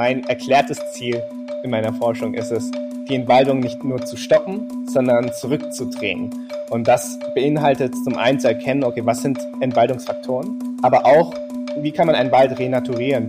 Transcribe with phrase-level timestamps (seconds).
[0.00, 1.22] mein erklärtes Ziel
[1.62, 2.70] in meiner Forschung ist es,
[3.06, 6.30] die Entwaldung nicht nur zu stoppen, sondern zurückzudrehen.
[6.70, 11.34] Und das beinhaltet zum einen zu erkennen, okay, was sind Entwaldungsfaktoren, aber auch,
[11.82, 13.26] wie kann man einen Wald renaturieren.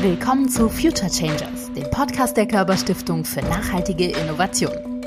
[0.00, 5.02] Willkommen zu Future Changers, dem Podcast der Körperstiftung für nachhaltige Innovation.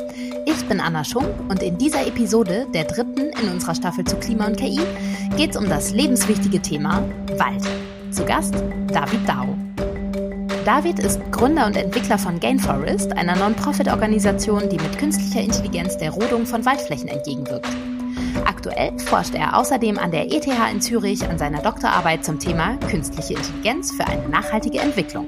[0.45, 4.48] Ich bin Anna Schunk und in dieser Episode, der dritten in unserer Staffel zu Klima
[4.48, 4.80] und KI,
[5.38, 7.04] geht es um das lebenswichtige Thema
[7.38, 7.63] Wald.
[8.12, 8.55] Zu Gast
[8.88, 9.58] David Dao.
[10.66, 16.46] David ist Gründer und Entwickler von Gainforest, einer Non-Profit-Organisation, die mit künstlicher Intelligenz der Rodung
[16.46, 17.68] von Waldflächen entgegenwirkt.
[18.46, 23.34] Aktuell forscht er außerdem an der ETH in Zürich an seiner Doktorarbeit zum Thema Künstliche
[23.34, 25.27] Intelligenz für eine nachhaltige Entwicklung.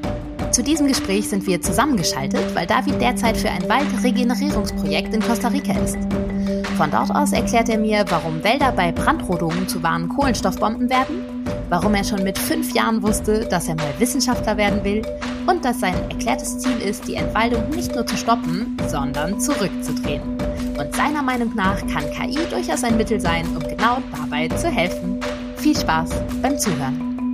[0.51, 5.73] Zu diesem Gespräch sind wir zusammengeschaltet, weil David derzeit für ein Waldregenerierungsprojekt in Costa Rica
[5.79, 5.97] ist.
[6.77, 11.95] Von dort aus erklärt er mir, warum Wälder bei Brandrodungen zu wahren Kohlenstoffbomben werden warum
[11.95, 15.01] er schon mit fünf Jahren wusste, dass er mal Wissenschaftler werden will
[15.47, 20.21] und dass sein erklärtes Ziel ist, die Entwaldung nicht nur zu stoppen, sondern zurückzudrehen.
[20.77, 25.19] Und seiner Meinung nach kann KI durchaus ein Mittel sein, um genau dabei zu helfen.
[25.57, 26.11] Viel Spaß
[26.43, 27.33] beim Zuhören.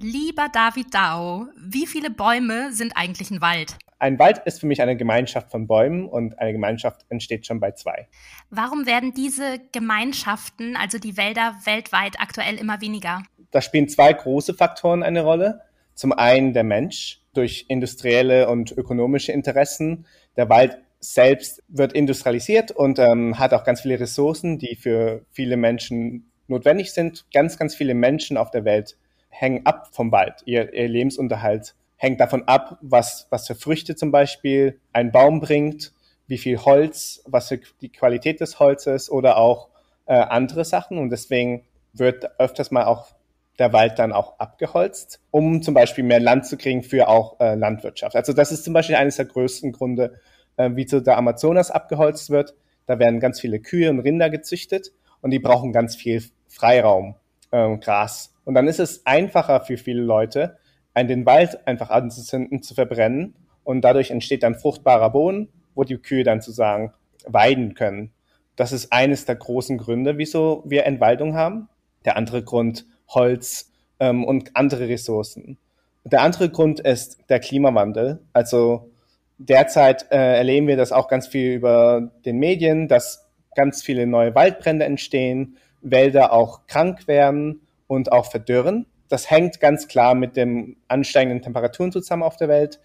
[0.00, 3.76] Lieber David Dao, wie viele Bäume sind eigentlich ein Wald?
[4.04, 7.70] Ein Wald ist für mich eine Gemeinschaft von Bäumen und eine Gemeinschaft entsteht schon bei
[7.70, 8.06] zwei.
[8.50, 13.22] Warum werden diese Gemeinschaften, also die Wälder weltweit aktuell immer weniger?
[13.50, 15.62] Da spielen zwei große Faktoren eine Rolle.
[15.94, 20.04] Zum einen der Mensch durch industrielle und ökonomische Interessen.
[20.36, 25.56] Der Wald selbst wird industrialisiert und ähm, hat auch ganz viele Ressourcen, die für viele
[25.56, 27.24] Menschen notwendig sind.
[27.32, 28.98] Ganz, ganz viele Menschen auf der Welt
[29.30, 30.42] hängen ab vom Wald.
[30.44, 35.92] Ihr, ihr Lebensunterhalt hängt davon ab, was, was für Früchte zum Beispiel ein Baum bringt,
[36.26, 39.68] wie viel Holz, was für die Qualität des Holzes oder auch
[40.06, 40.98] äh, andere Sachen.
[40.98, 43.14] Und deswegen wird öfters mal auch
[43.58, 47.54] der Wald dann auch abgeholzt, um zum Beispiel mehr Land zu kriegen für auch äh,
[47.54, 48.16] Landwirtschaft.
[48.16, 50.20] Also das ist zum Beispiel eines der größten Gründe,
[50.56, 52.54] äh, wie zu der Amazonas abgeholzt wird.
[52.86, 57.14] Da werden ganz viele Kühe und Rinder gezüchtet und die brauchen ganz viel Freiraum,
[57.50, 58.34] äh, Gras.
[58.44, 60.58] Und dann ist es einfacher für viele Leute,
[60.94, 63.34] den Wald einfach anzuzünden, zu verbrennen
[63.64, 66.92] und dadurch entsteht dann fruchtbarer Boden, wo die Kühe dann sozusagen
[67.26, 68.12] weiden können.
[68.56, 71.68] Das ist eines der großen Gründe, wieso wir Entwaldung haben.
[72.04, 75.58] Der andere Grund Holz ähm, und andere Ressourcen.
[76.04, 78.20] Der andere Grund ist der Klimawandel.
[78.32, 78.90] Also
[79.38, 83.26] derzeit äh, erleben wir das auch ganz viel über den Medien, dass
[83.56, 89.88] ganz viele neue Waldbrände entstehen, Wälder auch krank werden und auch verdürren das hängt ganz
[89.88, 92.80] klar mit den ansteigenden Temperaturen zusammen auf der Welt.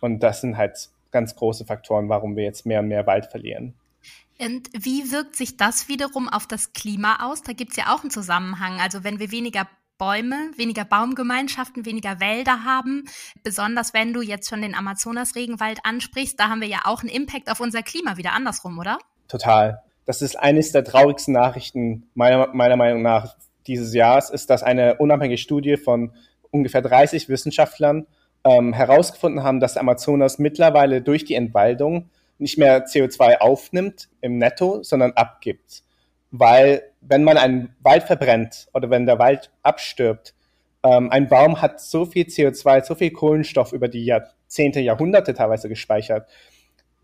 [0.00, 3.74] Und das sind halt ganz große Faktoren, warum wir jetzt mehr und mehr Wald verlieren.
[4.38, 7.42] Und wie wirkt sich das wiederum auf das Klima aus?
[7.42, 8.80] Da gibt es ja auch einen Zusammenhang.
[8.80, 9.68] Also wenn wir weniger
[9.98, 13.04] Bäume, weniger Baumgemeinschaften, weniger Wälder haben,
[13.44, 17.48] besonders wenn du jetzt schon den Amazonas-Regenwald ansprichst, da haben wir ja auch einen Impact
[17.48, 18.98] auf unser Klima wieder andersrum, oder?
[19.28, 19.82] Total.
[20.04, 23.36] Das ist eines der traurigsten Nachrichten meiner, meiner Meinung nach
[23.66, 26.12] dieses Jahres ist, dass eine unabhängige Studie von
[26.50, 28.06] ungefähr 30 Wissenschaftlern
[28.44, 34.82] ähm, herausgefunden haben, dass Amazonas mittlerweile durch die Entwaldung nicht mehr CO2 aufnimmt im Netto,
[34.82, 35.82] sondern abgibt.
[36.30, 40.34] Weil wenn man einen Wald verbrennt oder wenn der Wald abstirbt,
[40.82, 45.68] ähm, ein Baum hat so viel CO2, so viel Kohlenstoff über die Jahrzehnte, Jahrhunderte teilweise
[45.68, 46.28] gespeichert.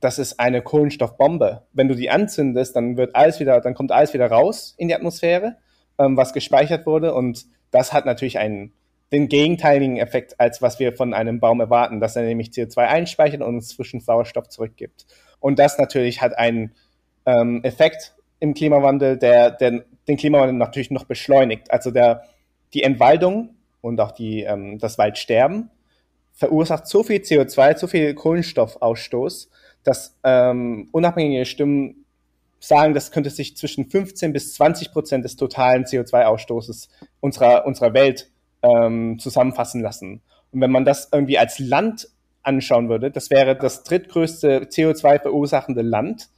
[0.01, 1.63] Das ist eine Kohlenstoffbombe.
[1.73, 4.95] Wenn du die anzündest, dann wird alles wieder, dann kommt alles wieder raus in die
[4.95, 5.57] Atmosphäre
[5.99, 7.15] ähm, was gespeichert wurde.
[7.15, 8.73] Und das hat natürlich einen,
[9.13, 13.41] den gegenteiligen Effekt, als was wir von einem Baum erwarten, dass er nämlich CO2 einspeichert
[13.41, 15.07] und uns frischen Sauerstoff zurückgibt.
[15.41, 16.73] Und das natürlich hat einen
[17.27, 21.71] ähm, Effekt im Klimawandel, der, der den Klimawandel natürlich noch beschleunigt.
[21.71, 22.25] Also der,
[22.73, 23.51] die Entwaldung
[23.81, 25.71] und auch die, ähm, das Waldsterben
[26.33, 29.51] verursacht so viel CO2, so viel Kohlenstoffausstoß,
[29.83, 32.05] dass ähm, unabhängige Stimmen
[32.61, 36.89] sagen, das könnte sich zwischen 15 bis 20 Prozent des totalen CO2-Ausstoßes
[37.21, 38.31] unserer, unserer Welt
[38.63, 40.23] ähm, zusammenfassen lassen.
[40.53, 42.09] Und wenn man das irgendwie als Land
[42.43, 46.29] anschauen würde, das wäre das drittgrößte CO2 verursachende Land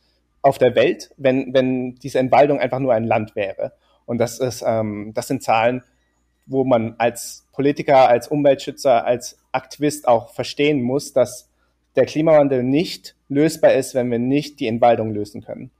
[0.42, 3.72] auf der Welt, wenn, wenn diese Entwaldung einfach nur ein Land wäre.
[4.06, 5.82] Und das ist, ähm, das sind Zahlen,
[6.46, 11.48] wo man als Politiker, als Umweltschützer, als Aktivist auch verstehen muss, dass
[11.96, 15.70] der Klimawandel nicht lösbar ist, wenn wir nicht die Entwaldung lösen können.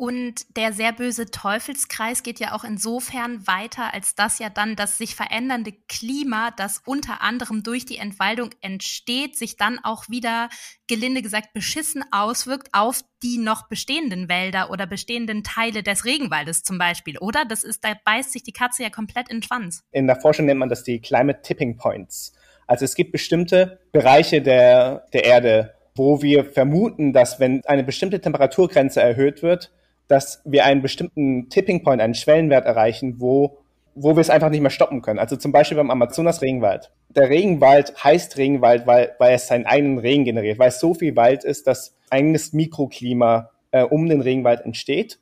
[0.00, 4.96] Und der sehr böse Teufelskreis geht ja auch insofern weiter, als dass ja dann das
[4.96, 10.50] sich verändernde Klima, das unter anderem durch die Entwaldung entsteht, sich dann auch wieder,
[10.86, 16.78] gelinde gesagt, beschissen auswirkt auf die noch bestehenden Wälder oder bestehenden Teile des Regenwaldes zum
[16.78, 17.44] Beispiel, oder?
[17.44, 19.82] Das ist, da beißt sich die Katze ja komplett in den Schwanz.
[19.90, 22.32] In der Forschung nennt man das die Climate Tipping Points.
[22.68, 28.20] Also es gibt bestimmte Bereiche der, der Erde, wo wir vermuten, dass wenn eine bestimmte
[28.20, 29.72] Temperaturgrenze erhöht wird,
[30.08, 33.58] dass wir einen bestimmten Tipping Point, einen Schwellenwert erreichen, wo,
[33.94, 35.18] wo wir es einfach nicht mehr stoppen können.
[35.18, 36.90] Also zum Beispiel beim Amazonas-Regenwald.
[37.10, 41.14] Der Regenwald heißt Regenwald, weil, weil es seinen eigenen Regen generiert, weil es so viel
[41.14, 45.18] Wald ist, dass eigenes Mikroklima äh, um den Regenwald entsteht.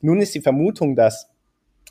[0.00, 1.30] Nun ist die Vermutung, dass,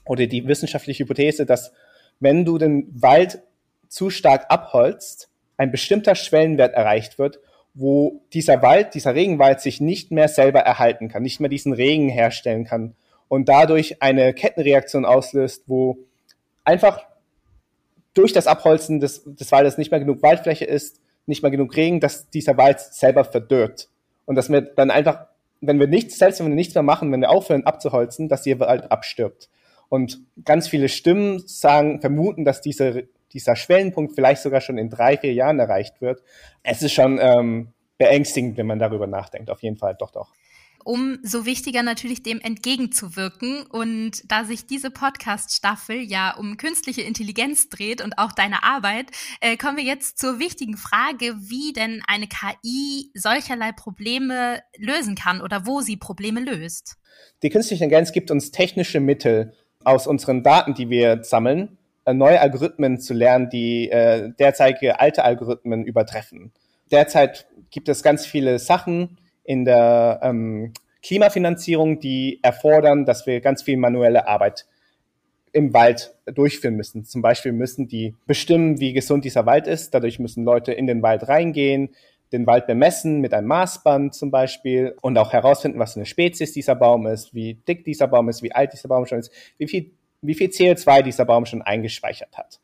[0.06, 1.72] oder die wissenschaftliche Hypothese, dass
[2.20, 3.42] wenn du den Wald
[3.88, 7.40] zu stark abholzt, ein bestimmter Schwellenwert erreicht wird,
[7.74, 12.10] wo dieser Wald, dieser Regenwald sich nicht mehr selber erhalten kann, nicht mehr diesen Regen
[12.10, 12.96] herstellen kann
[13.28, 16.00] und dadurch eine Kettenreaktion auslöst, wo
[16.66, 17.06] einfach
[18.14, 22.00] durch das Abholzen des, des Waldes nicht mehr genug Waldfläche ist, nicht mehr genug Regen,
[22.02, 23.90] dass dieser Wald selber verdörrt.
[24.26, 25.28] Und dass wir dann einfach,
[25.62, 28.60] wenn wir nichts, selbst wenn wir nichts mehr machen, wenn wir aufhören abzuholzen, dass der
[28.60, 29.50] Wald abstirbt.
[29.88, 35.18] Und ganz viele Stimmen sagen, vermuten, dass diese dieser Schwellenpunkt vielleicht sogar schon in drei,
[35.18, 36.24] vier Jahren erreicht wird.
[36.64, 39.50] Es ist schon ähm, beängstigend, wenn man darüber nachdenkt.
[39.50, 40.34] Auf jeden Fall, doch, doch
[40.84, 43.64] umso wichtiger natürlich dem entgegenzuwirken.
[43.68, 49.12] Und da sich diese Podcast-Staffel ja um künstliche Intelligenz dreht und auch deine Arbeit,
[49.42, 55.42] äh, kommen wir jetzt zur wichtigen Frage, wie denn eine KI solcherlei Probleme lösen kann
[55.42, 56.98] oder wo sie Probleme löst.
[57.44, 63.00] Die künstliche Intelligenz gibt uns technische Mittel aus unseren Daten, die wir sammeln, neue Algorithmen
[63.00, 66.52] zu lernen, die äh, derzeitige alte Algorithmen übertreffen.
[66.92, 73.64] Derzeit gibt es ganz viele Sachen in der ähm, Klimafinanzierung, die erfordern, dass wir ganz
[73.64, 74.68] viel manuelle Arbeit
[75.54, 77.04] im Wald durchführen müssen.
[77.04, 79.94] Zum Beispiel müssen die bestimmen, wie gesund dieser Wald ist.
[79.94, 81.90] Dadurch müssen Leute in den Wald reingehen,
[82.32, 86.54] den Wald bemessen mit einem Maßband zum Beispiel und auch herausfinden, was für eine Spezies
[86.54, 89.68] dieser Baum ist, wie dick dieser Baum ist, wie alt dieser Baum schon ist, wie
[89.68, 92.60] viel wie viel CO2 dieser Baum schon eingespeichert hat.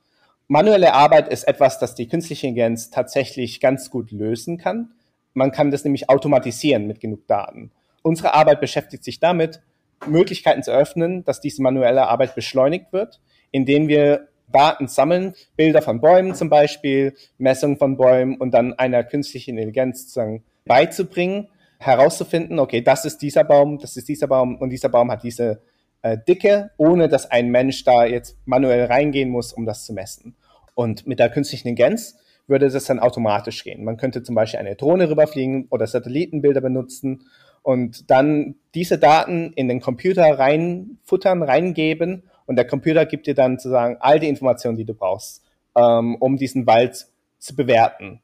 [0.47, 4.91] Manuelle Arbeit ist etwas, das die künstliche Intelligenz tatsächlich ganz gut lösen kann.
[5.33, 7.71] Man kann das nämlich automatisieren mit genug Daten.
[8.01, 9.61] Unsere Arbeit beschäftigt sich damit,
[10.05, 13.19] Möglichkeiten zu öffnen, dass diese manuelle Arbeit beschleunigt wird,
[13.51, 19.03] indem wir Daten sammeln, Bilder von Bäumen zum Beispiel, Messungen von Bäumen und dann einer
[19.03, 21.49] künstlichen Intelligenz sozusagen beizubringen,
[21.79, 25.61] herauszufinden, okay, das ist dieser Baum, das ist dieser Baum und dieser Baum hat diese
[26.01, 30.35] äh, Dicke, ohne dass ein Mensch da jetzt manuell reingehen muss, um das zu messen.
[30.75, 32.17] Und mit der künstlichen Intelligenz
[32.47, 33.83] würde das dann automatisch gehen.
[33.83, 37.25] Man könnte zum Beispiel eine Drohne rüberfliegen oder Satellitenbilder benutzen
[37.61, 43.57] und dann diese Daten in den Computer reinfuttern, reingeben und der Computer gibt dir dann
[43.57, 45.43] sozusagen all die Informationen, die du brauchst,
[45.75, 47.07] ähm, um diesen Wald
[47.39, 48.21] zu bewerten.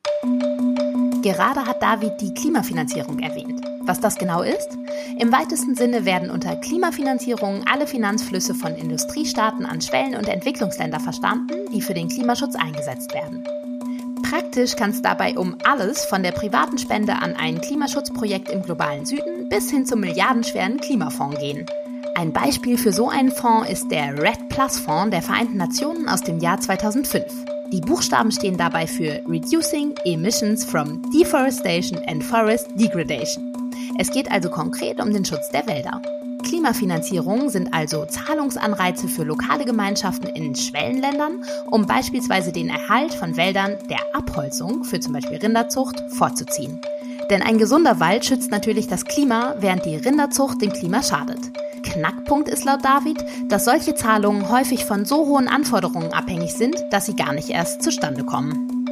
[1.22, 3.63] Gerade hat David die Klimafinanzierung erwähnt.
[3.86, 4.70] Was das genau ist?
[5.20, 11.70] Im weitesten Sinne werden unter Klimafinanzierung alle Finanzflüsse von Industriestaaten an Schwellen- und Entwicklungsländer verstanden,
[11.74, 13.44] die für den Klimaschutz eingesetzt werden.
[14.24, 19.06] Praktisch kann es dabei um alles von der privaten Spende an ein Klimaschutzprojekt im globalen
[19.06, 21.66] Süden bis hin zum milliardenschweren Klimafonds gehen.
[22.16, 26.22] Ein Beispiel für so einen Fonds ist der Red Plus Fonds der Vereinten Nationen aus
[26.22, 27.26] dem Jahr 2005.
[27.72, 33.63] Die Buchstaben stehen dabei für Reducing Emissions from Deforestation and Forest Degradation.
[33.98, 36.02] Es geht also konkret um den Schutz der Wälder.
[36.44, 43.78] Klimafinanzierungen sind also Zahlungsanreize für lokale Gemeinschaften in Schwellenländern, um beispielsweise den Erhalt von Wäldern
[43.90, 46.82] der Abholzung für zum Beispiel Rinderzucht vorzuziehen.
[47.30, 51.40] Denn ein gesunder Wald schützt natürlich das Klima, während die Rinderzucht dem Klima schadet.
[51.84, 57.06] Knackpunkt ist laut David, dass solche Zahlungen häufig von so hohen Anforderungen abhängig sind, dass
[57.06, 58.83] sie gar nicht erst zustande kommen.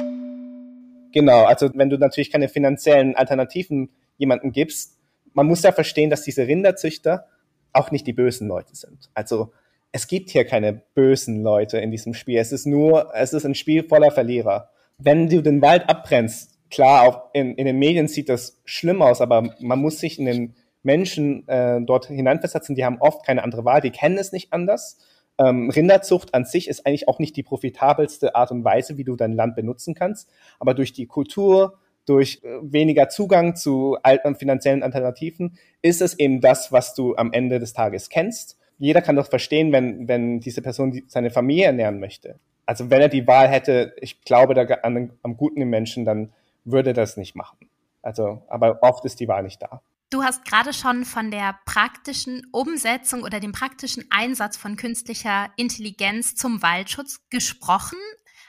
[1.12, 4.98] Genau, also wenn du natürlich keine finanziellen Alternativen jemanden gibst,
[5.34, 7.26] man muss ja verstehen, dass diese Rinderzüchter
[7.72, 9.10] auch nicht die bösen Leute sind.
[9.14, 9.52] Also
[9.92, 12.38] es gibt hier keine bösen Leute in diesem Spiel.
[12.38, 14.70] Es ist nur, es ist ein Spiel voller Verlierer.
[14.98, 19.20] Wenn du den Wald abbrennst, klar, auch in, in den Medien sieht das schlimm aus,
[19.20, 23.64] aber man muss sich in den Menschen äh, dort hineinversetzen, die haben oft keine andere
[23.64, 24.98] Wahl, die kennen es nicht anders.
[25.42, 29.16] Ähm, Rinderzucht an sich ist eigentlich auch nicht die profitabelste Art und Weise, wie du
[29.16, 30.30] dein Land benutzen kannst,
[30.60, 33.96] aber durch die Kultur, durch äh, weniger Zugang zu
[34.36, 38.58] finanziellen Alternativen, ist es eben das, was du am Ende des Tages kennst.
[38.78, 42.38] Jeder kann doch verstehen, wenn, wenn diese Person seine Familie ernähren möchte.
[42.66, 46.32] Also wenn er die Wahl hätte, ich glaube da an, am Guten im Menschen, dann
[46.64, 47.58] würde das nicht machen.
[48.02, 49.82] Also, aber oft ist die Wahl nicht da.
[50.12, 56.34] Du hast gerade schon von der praktischen Umsetzung oder dem praktischen Einsatz von künstlicher Intelligenz
[56.34, 57.96] zum Waldschutz gesprochen.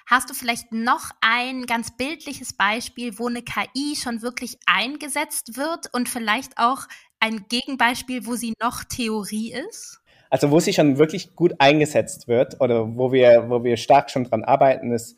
[0.05, 5.87] Hast du vielleicht noch ein ganz bildliches Beispiel, wo eine KI schon wirklich eingesetzt wird
[5.93, 6.81] und vielleicht auch
[7.21, 10.01] ein Gegenbeispiel, wo sie noch Theorie ist?
[10.29, 14.25] Also wo sie schon wirklich gut eingesetzt wird oder wo wir, wo wir stark schon
[14.25, 15.17] dran arbeiten, ist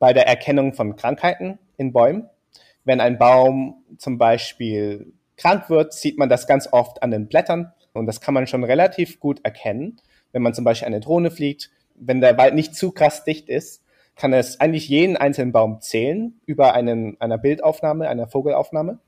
[0.00, 2.28] bei der Erkennung von Krankheiten in Bäumen.
[2.82, 7.72] Wenn ein Baum zum Beispiel krank wird, sieht man das ganz oft an den Blättern
[7.92, 10.00] und das kann man schon relativ gut erkennen.
[10.32, 13.82] Wenn man zum Beispiel eine Drohne fliegt, wenn der Wald nicht zu krass dicht ist,
[14.16, 18.98] kann es eigentlich jeden einzelnen Baum zählen über einen, einer Bildaufnahme, einer Vogelaufnahme.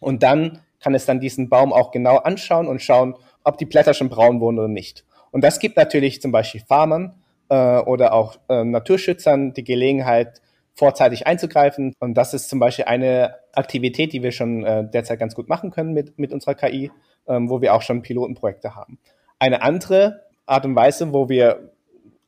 [0.00, 3.14] Und dann kann es dann diesen Baum auch genau anschauen und schauen,
[3.44, 5.04] ob die Blätter schon braun wurden oder nicht.
[5.30, 7.14] Und das gibt natürlich zum Beispiel Farmern
[7.48, 10.42] äh, oder auch äh, Naturschützern die Gelegenheit,
[10.74, 11.94] vorzeitig einzugreifen.
[11.98, 15.70] Und das ist zum Beispiel eine Aktivität, die wir schon äh, derzeit ganz gut machen
[15.70, 16.90] können mit, mit unserer KI,
[17.26, 18.98] ähm, wo wir auch schon Pilotenprojekte haben.
[19.38, 21.72] Eine andere Art und Weise, wo wir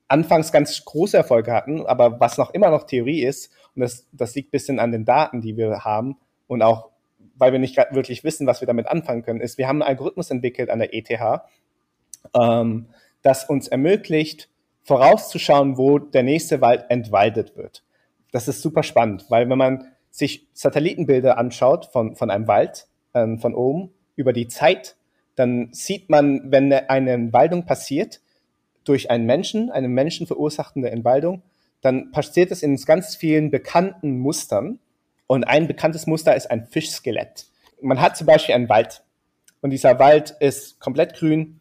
[0.09, 4.35] anfangs ganz große Erfolge hatten, aber was noch immer noch Theorie ist, und das, das
[4.35, 6.91] liegt bisschen an den Daten, die wir haben und auch,
[7.37, 10.31] weil wir nicht wirklich wissen, was wir damit anfangen können, ist, wir haben einen Algorithmus
[10.31, 11.11] entwickelt an der ETH,
[12.39, 12.87] ähm,
[13.23, 14.49] das uns ermöglicht,
[14.83, 17.83] vorauszuschauen, wo der nächste Wald entwaldet wird.
[18.35, 23.38] Das ist super spannend, weil wenn man sich Satellitenbilder anschaut von, von einem Wald, ähm,
[23.38, 24.97] von oben, über die Zeit,
[25.37, 28.21] dann sieht man, wenn eine Entwaldung passiert,
[28.83, 31.43] durch einen Menschen, eine menschenverursachtende Entwaldung,
[31.81, 34.81] dann passiert es in ganz vielen bekannten Mustern.
[35.29, 37.47] Und ein bekanntes Muster ist ein Fischskelett.
[37.81, 39.05] Man hat zum Beispiel einen Wald
[39.61, 41.61] und dieser Wald ist komplett grün.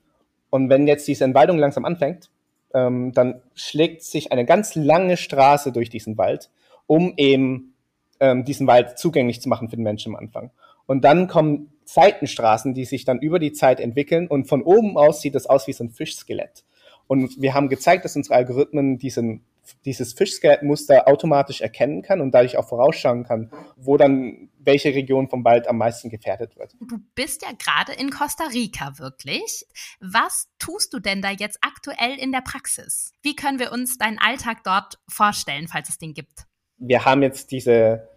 [0.49, 2.31] Und wenn jetzt diese Entwaldung langsam anfängt,
[2.73, 6.49] ähm, dann schlägt sich eine ganz lange Straße durch diesen Wald,
[6.93, 7.73] um eben
[8.19, 10.51] ähm, diesen Wald zugänglich zu machen für den Menschen am Anfang.
[10.85, 15.19] Und dann kommen Seitenstraßen, die sich dann über die Zeit entwickeln und von oben aus
[15.19, 16.63] sieht es aus wie so ein Fischskelett.
[17.07, 19.43] Und wir haben gezeigt, dass unsere Algorithmen diesen,
[19.85, 25.43] dieses Fischskelettmuster automatisch erkennen kann und dadurch auch vorausschauen kann, wo dann welche Region vom
[25.43, 26.75] Wald am meisten gefährdet wird.
[26.79, 29.65] Du bist ja gerade in Costa Rica wirklich.
[29.99, 33.13] Was tust du denn da jetzt aktuell in der Praxis?
[33.23, 36.45] Wie können wir uns deinen Alltag dort vorstellen, falls es den gibt?
[36.77, 38.07] Wir haben jetzt diese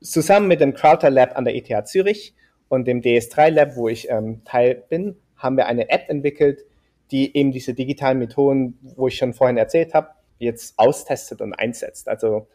[0.00, 2.34] zusammen mit dem Crowther Lab an der ETH Zürich
[2.68, 6.64] und dem DS3 Lab, wo ich ähm, Teil bin, haben wir eine App entwickelt,
[7.10, 12.08] die eben diese digitalen Methoden, wo ich schon vorhin erzählt habe, jetzt austestet und einsetzt.
[12.08, 12.48] Also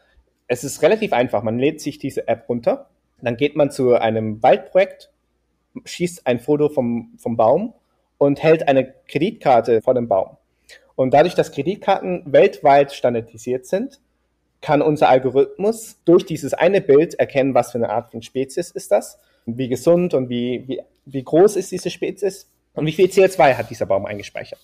[0.48, 1.44] es ist relativ einfach.
[1.44, 2.90] Man lädt sich diese App runter,
[3.22, 5.12] dann geht man zu einem Waldprojekt,
[5.86, 7.74] schießt ein Foto vom, vom Baum
[8.18, 10.38] und hält eine Kreditkarte vor dem Baum.
[10.96, 14.02] Und dadurch, dass Kreditkarten weltweit standardisiert sind,
[14.62, 18.92] kann unser Algorithmus durch dieses eine Bild erkennen, was für eine Art von Spezies ist
[18.92, 23.56] das, wie gesund und wie, wie, wie groß ist diese Spezies und wie viel CO2
[23.56, 24.60] hat dieser Baum eingespeichert?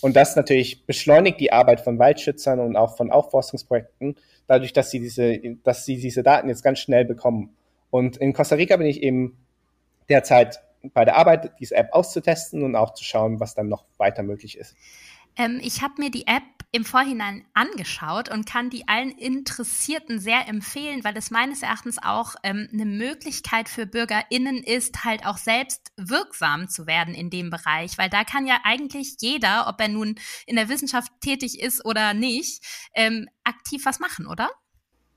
[0.00, 4.16] Und das natürlich beschleunigt die Arbeit von Waldschützern und auch von Aufforstungsprojekten,
[4.46, 7.54] dadurch, dass sie diese, dass sie diese Daten jetzt ganz schnell bekommen.
[7.90, 9.36] Und in Costa Rica bin ich eben
[10.08, 10.60] derzeit
[10.94, 14.56] bei der Arbeit, diese App auszutesten und auch zu schauen, was dann noch weiter möglich
[14.56, 14.74] ist.
[15.36, 20.46] Ähm, ich habe mir die App im Vorhinein angeschaut und kann die allen Interessierten sehr
[20.48, 25.92] empfehlen, weil es meines Erachtens auch ähm, eine Möglichkeit für BürgerInnen ist, halt auch selbst
[25.96, 30.14] wirksam zu werden in dem Bereich, weil da kann ja eigentlich jeder, ob er nun
[30.46, 32.62] in der Wissenschaft tätig ist oder nicht,
[32.94, 34.48] ähm, aktiv was machen, oder?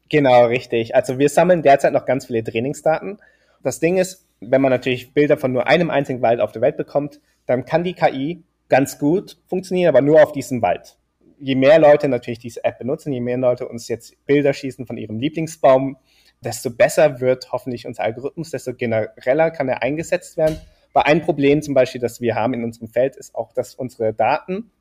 [0.10, 0.96] Genau, richtig.
[0.96, 3.20] Also wir sammeln derzeit noch ganz viele Trainingsdaten.
[3.62, 6.78] Das Ding ist, wenn man natürlich Bilder von nur einem einzigen Wald auf der Welt
[6.78, 10.98] bekommt, dann kann die KI ganz gut funktionieren, aber nur auf diesem Wald
[11.44, 14.98] je mehr Leute natürlich diese App benutzen, je mehr Leute uns jetzt Bilder schießen von
[14.98, 15.98] ihrem Lieblingsbaum,
[16.42, 20.58] desto besser wird hoffentlich unser Algorithmus, desto genereller kann er eingesetzt werden.
[20.94, 24.14] Weil ein Problem zum Beispiel, das wir haben in unserem Feld, ist auch, dass unsere
[24.14, 24.72] Daten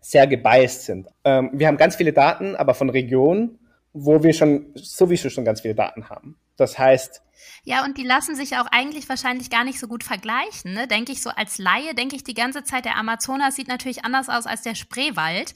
[0.00, 1.08] sehr gebiased sind.
[1.24, 3.58] Ähm, wir haben ganz viele Daten, aber von Regionen,
[3.92, 6.36] wo wir schon sowieso schon ganz viele Daten haben.
[6.56, 7.22] Das heißt.
[7.64, 10.74] Ja, und die lassen sich auch eigentlich wahrscheinlich gar nicht so gut vergleichen.
[10.74, 10.86] Ne?
[10.86, 14.28] Denke ich so als Laie, denke ich die ganze Zeit, der Amazonas sieht natürlich anders
[14.28, 15.54] aus als der Spreewald.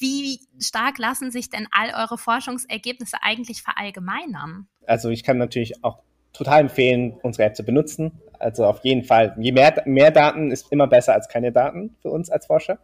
[0.00, 4.66] Wie stark lassen sich denn all eure Forschungsergebnisse eigentlich verallgemeinern?
[4.86, 6.02] Also ich kann natürlich auch
[6.32, 8.20] total empfehlen, unsere App zu benutzen.
[8.38, 9.36] Also auf jeden Fall.
[9.38, 12.78] Je mehr, mehr Daten ist immer besser als keine Daten für uns als Forscher.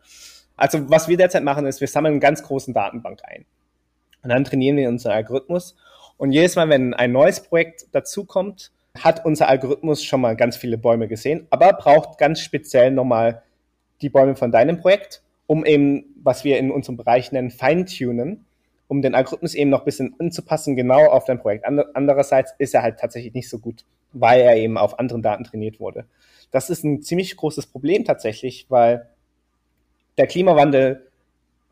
[0.57, 3.47] Also was wir derzeit machen, ist, wir sammeln einen ganz großen Datenbank ein.
[4.29, 5.75] Und dann trainieren wir unseren Algorithmus
[6.19, 10.77] und jedes Mal, wenn ein neues Projekt dazukommt, hat unser Algorithmus schon mal ganz viele
[10.77, 13.43] Bäume gesehen, aber braucht ganz speziell nochmal
[14.03, 18.45] die Bäume von deinem Projekt, um eben, was wir in unserem Bereich nennen, Feintunen,
[18.87, 21.65] um den Algorithmus eben noch ein bisschen anzupassen, genau auf dein Projekt.
[21.65, 25.81] Andererseits ist er halt tatsächlich nicht so gut weil er eben auf anderen Daten trainiert
[25.81, 26.07] wurde.
[26.51, 29.09] Das ist ein ziemlich großes Problem tatsächlich, weil
[30.17, 31.07] der Klimawandel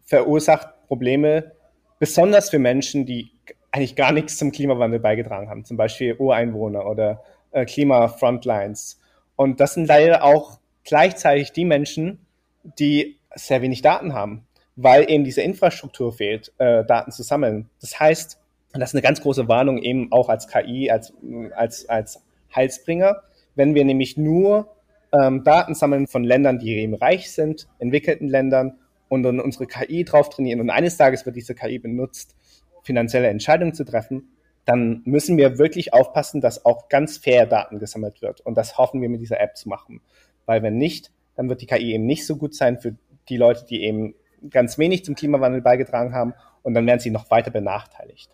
[0.05, 1.53] verursacht Probleme,
[1.99, 3.31] besonders für Menschen, die
[3.71, 9.01] eigentlich gar nichts zum Klimawandel beigetragen haben, zum Beispiel Ureinwohner oder äh, Klimafrontlines.
[9.37, 12.27] Und das sind leider auch gleichzeitig die Menschen,
[12.63, 17.69] die sehr wenig Daten haben, weil eben diese Infrastruktur fehlt, äh, Daten zu sammeln.
[17.81, 18.39] Das heißt,
[18.73, 21.13] das ist eine ganz große Warnung eben auch als KI, als,
[21.55, 22.23] als, als
[22.55, 23.23] Heilsbringer,
[23.55, 24.69] wenn wir nämlich nur
[25.13, 30.05] ähm, Daten sammeln von Ländern, die eben reich sind, entwickelten Ländern und dann unsere KI
[30.05, 32.35] drauf trainieren und eines Tages wird diese KI benutzt,
[32.83, 34.31] finanzielle Entscheidungen zu treffen,
[34.65, 38.41] dann müssen wir wirklich aufpassen, dass auch ganz fair Daten gesammelt wird.
[38.41, 40.01] Und das hoffen wir mit dieser App zu machen.
[40.45, 42.97] Weil wenn nicht, dann wird die KI eben nicht so gut sein für
[43.29, 44.15] die Leute, die eben
[44.51, 48.31] ganz wenig zum Klimawandel beigetragen haben und dann werden sie noch weiter benachteiligt.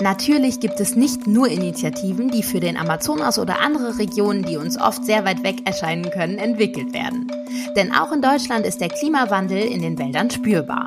[0.00, 4.80] Natürlich gibt es nicht nur Initiativen, die für den Amazonas oder andere Regionen, die uns
[4.80, 7.26] oft sehr weit weg erscheinen können, entwickelt werden.
[7.74, 10.86] Denn auch in Deutschland ist der Klimawandel in den Wäldern spürbar.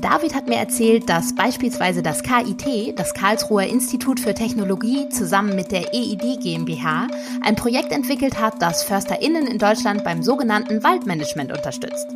[0.00, 5.70] David hat mir erzählt, dass beispielsweise das KIT, das Karlsruher Institut für Technologie, zusammen mit
[5.70, 7.06] der EID GmbH
[7.42, 12.08] ein Projekt entwickelt hat, das FörsterInnen in Deutschland beim sogenannten Waldmanagement unterstützt.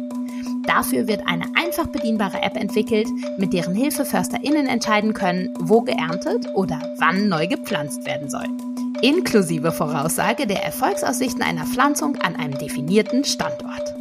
[0.67, 6.49] Dafür wird eine einfach bedienbare App entwickelt, mit deren Hilfe FörsterInnen entscheiden können, wo geerntet
[6.55, 8.47] oder wann neu gepflanzt werden soll.
[9.01, 13.95] Inklusive Voraussage der Erfolgsaussichten einer Pflanzung an einem definierten Standort.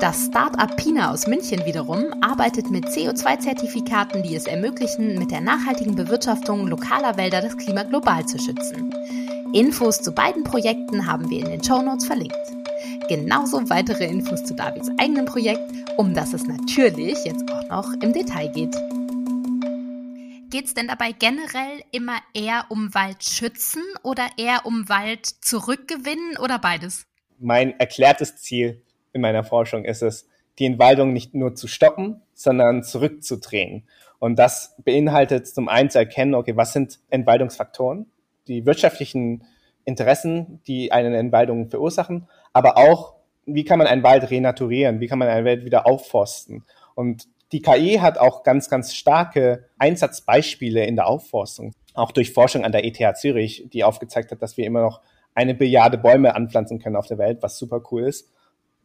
[0.00, 5.96] Das Start-up Pina aus München wiederum arbeitet mit CO2-Zertifikaten, die es ermöglichen, mit der nachhaltigen
[5.96, 8.94] Bewirtschaftung lokaler Wälder das Klima global zu schützen.
[9.52, 12.57] Infos zu beiden Projekten haben wir in den Shownotes verlinkt.
[13.08, 18.12] Genauso weitere Infos zu Davids eigenem Projekt, um das es natürlich jetzt auch noch im
[18.12, 18.76] Detail geht.
[20.50, 26.58] Geht es denn dabei generell immer eher um Waldschützen oder eher um Wald zurückgewinnen oder
[26.58, 27.06] beides?
[27.38, 28.82] Mein erklärtes Ziel
[29.14, 33.88] in meiner Forschung ist es, die Entwaldung nicht nur zu stoppen, sondern zurückzudrehen.
[34.18, 38.04] Und das beinhaltet zum einen zu erkennen, okay, was sind Entwaldungsfaktoren,
[38.48, 39.44] die wirtschaftlichen
[39.88, 43.14] Interessen, die eine Entwaldung verursachen, aber auch,
[43.46, 46.64] wie kann man einen Wald renaturieren, wie kann man einen Wald wieder aufforsten.
[46.94, 52.64] Und die KI hat auch ganz, ganz starke Einsatzbeispiele in der Aufforstung, auch durch Forschung
[52.64, 55.00] an der ETH Zürich, die aufgezeigt hat, dass wir immer noch
[55.34, 58.30] eine Billiarde Bäume anpflanzen können auf der Welt, was super cool ist.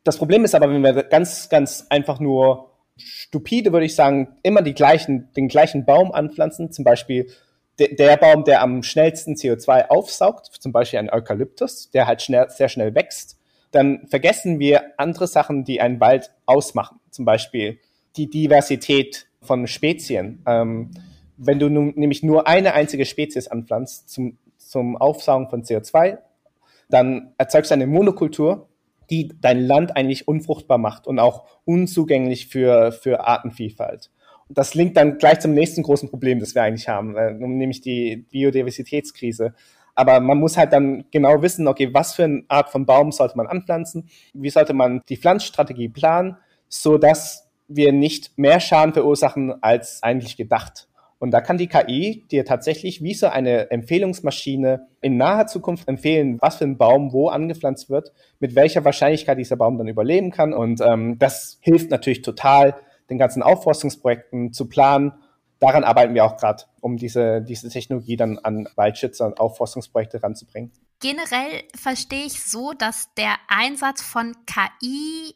[0.06, 4.62] Das Problem ist aber, wenn wir ganz, ganz einfach nur stupide, würde ich sagen, immer
[4.62, 7.30] die gleichen, den gleichen Baum anpflanzen, zum Beispiel
[7.80, 12.50] de, der Baum, der am schnellsten CO2 aufsaugt, zum Beispiel ein Eukalyptus, der halt schnell,
[12.50, 13.40] sehr schnell wächst,
[13.72, 17.00] dann vergessen wir andere Sachen, die einen Wald ausmachen.
[17.10, 17.80] Zum Beispiel
[18.16, 20.44] die Diversität von Spezien.
[20.46, 20.92] Ähm,
[21.38, 26.20] wenn du nun, nämlich nur eine einzige Spezies anpflanzt zum, zum Aufsaugen von CO2,
[26.90, 28.70] dann erzeugst du eine Monokultur,
[29.10, 34.12] die dein Land eigentlich unfruchtbar macht und auch unzugänglich für, für Artenvielfalt.
[34.50, 38.18] Das linkt dann gleich zum nächsten großen Problem, das wir eigentlich haben, äh, nämlich die
[38.30, 39.54] Biodiversitätskrise.
[39.96, 43.38] Aber man muss halt dann genau wissen, okay, was für eine Art von Baum sollte
[43.38, 44.10] man anpflanzen?
[44.34, 50.36] Wie sollte man die Pflanzstrategie planen, so dass wir nicht mehr Schaden verursachen als eigentlich
[50.36, 50.88] gedacht?
[51.24, 56.38] Und da kann die KI dir tatsächlich wie so eine Empfehlungsmaschine in naher Zukunft empfehlen,
[56.42, 60.52] was für ein Baum wo angepflanzt wird, mit welcher Wahrscheinlichkeit dieser Baum dann überleben kann.
[60.52, 62.76] Und ähm, das hilft natürlich total,
[63.14, 65.14] den ganzen Aufforstungsprojekten zu planen.
[65.60, 70.72] Daran arbeiten wir auch gerade, um diese, diese Technologie dann an Waldschützer und Aufforstungsprojekte ranzubringen.
[71.00, 75.36] Generell verstehe ich so, dass der Einsatz von KI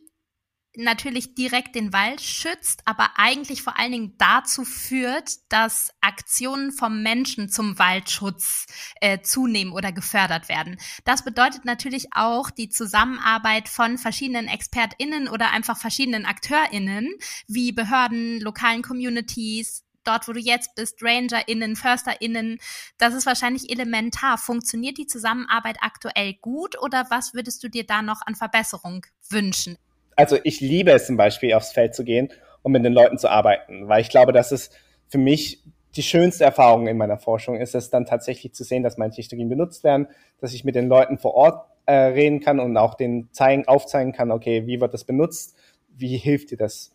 [0.78, 7.02] natürlich direkt den Wald schützt, aber eigentlich vor allen Dingen dazu führt, dass Aktionen vom
[7.04, 8.68] Menschen zum Waldschutz
[9.02, 10.78] äh, zunehmen oder gefördert werden.
[11.04, 17.10] Das bedeutet natürlich auch die Zusammenarbeit von verschiedenen ExpertInnen oder einfach verschiedenen AkteurInnen,
[17.48, 22.60] wie Behörden, lokalen Communities, dort, wo du jetzt bist, RangerInnen, FörsterInnen,
[22.98, 24.38] das ist wahrscheinlich elementar.
[24.38, 29.78] Funktioniert die Zusammenarbeit aktuell gut oder was würdest du dir da noch an Verbesserung wünschen?
[30.18, 32.30] Also ich liebe es zum Beispiel, aufs Feld zu gehen
[32.64, 34.72] und mit den Leuten zu arbeiten, weil ich glaube, dass es
[35.08, 35.64] für mich
[35.96, 39.50] die schönste Erfahrung in meiner Forschung ist es dann tatsächlich zu sehen, dass meine Technologien
[39.50, 40.08] benutzt werden,
[40.40, 44.12] dass ich mit den Leuten vor Ort äh, reden kann und auch den zeigen, aufzeigen
[44.12, 45.56] kann, okay, wie wird das benutzt,
[45.96, 46.92] wie hilft dir das?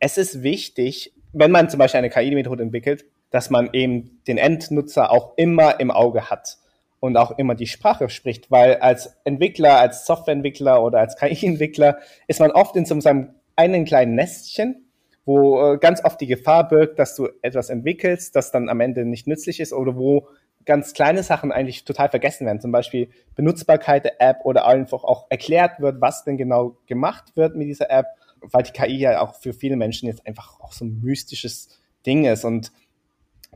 [0.00, 5.10] Es ist wichtig, wenn man zum Beispiel eine KI-Methode entwickelt, dass man eben den Endnutzer
[5.10, 6.58] auch immer im Auge hat
[7.02, 12.38] und auch immer die Sprache spricht, weil als Entwickler, als Softwareentwickler oder als KI-Entwickler ist
[12.38, 14.86] man oft in so einem einen kleinen Nestchen,
[15.24, 19.04] wo äh, ganz oft die Gefahr birgt, dass du etwas entwickelst, das dann am Ende
[19.04, 20.28] nicht nützlich ist oder wo
[20.64, 22.60] ganz kleine Sachen eigentlich total vergessen werden.
[22.60, 27.56] Zum Beispiel Benutzbarkeit der App oder einfach auch erklärt wird, was denn genau gemacht wird
[27.56, 28.06] mit dieser App,
[28.40, 32.26] weil die KI ja auch für viele Menschen jetzt einfach auch so ein mystisches Ding
[32.26, 32.44] ist.
[32.44, 32.70] Und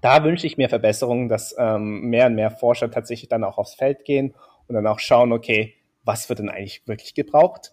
[0.01, 3.75] da wünsche ich mir Verbesserungen, dass ähm, mehr und mehr Forscher tatsächlich dann auch aufs
[3.75, 4.35] Feld gehen
[4.69, 7.73] und dann auch schauen, okay, was wird denn eigentlich wirklich gebraucht?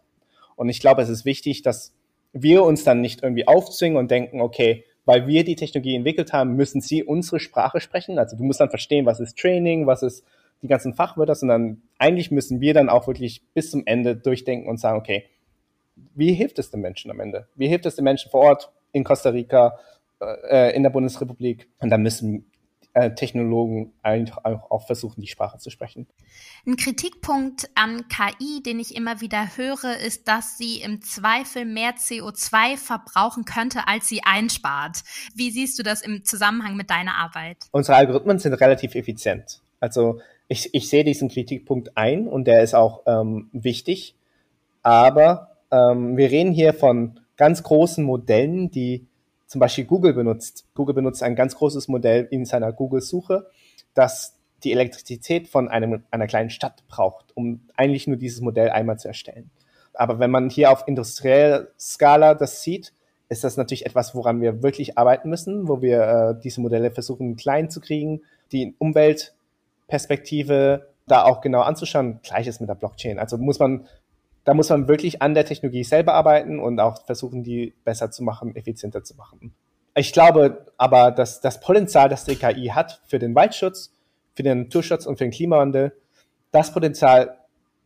[0.55, 1.93] Und ich glaube, es ist wichtig, dass
[2.31, 6.55] wir uns dann nicht irgendwie aufzwingen und denken, okay, weil wir die Technologie entwickelt haben,
[6.55, 8.17] müssen sie unsere Sprache sprechen.
[8.17, 10.23] Also du musst dann verstehen, was ist Training, was ist
[10.61, 14.79] die ganzen Fachwörter, sondern eigentlich müssen wir dann auch wirklich bis zum Ende durchdenken und
[14.79, 15.25] sagen, okay,
[16.15, 17.47] wie hilft es den Menschen am Ende?
[17.55, 19.77] Wie hilft es den Menschen vor Ort in Costa Rica,
[20.49, 21.69] äh, in der Bundesrepublik?
[21.79, 22.51] Und da müssen
[22.93, 26.07] äh, Technologen eigentlich auch versuchen, die Sprache zu sprechen.
[26.67, 31.95] Ein Kritikpunkt an KI, den ich immer wieder höre, ist, dass sie im Zweifel mehr
[31.95, 35.01] CO2 verbrauchen könnte, als sie einspart.
[35.35, 37.57] Wie siehst du das im Zusammenhang mit deiner Arbeit?
[37.71, 39.61] Unsere Algorithmen sind relativ effizient.
[39.79, 44.15] Also ich, ich sehe diesen Kritikpunkt ein und der ist auch ähm, wichtig.
[44.83, 49.07] Aber ähm, wir reden hier von ganz großen Modellen, die
[49.53, 50.65] zum Beispiel Google benutzt.
[50.73, 53.45] Google benutzt ein ganz großes Modell in seiner Google-Suche,
[53.93, 58.97] das die Elektrizität von einem, einer kleinen Stadt braucht, um eigentlich nur dieses Modell einmal
[58.97, 59.51] zu erstellen.
[59.93, 62.93] Aber wenn man hier auf industrieller Skala das sieht,
[63.29, 67.35] ist das natürlich etwas, woran wir wirklich arbeiten müssen, wo wir äh, diese Modelle versuchen
[67.35, 72.21] klein zu kriegen, die Umweltperspektive da auch genau anzuschauen.
[72.23, 73.19] Gleiches mit der Blockchain.
[73.19, 73.85] Also muss man
[74.43, 78.23] da muss man wirklich an der Technologie selber arbeiten und auch versuchen, die besser zu
[78.23, 79.53] machen, effizienter zu machen.
[79.95, 83.93] Ich glaube aber, dass das Potenzial, das die KI hat für den Waldschutz,
[84.33, 85.93] für den Naturschutz und für den Klimawandel,
[86.51, 87.37] das Potenzial